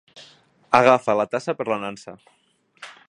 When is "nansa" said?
1.85-2.17